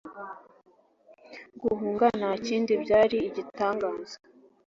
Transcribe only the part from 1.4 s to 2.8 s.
Guhunga ntakindi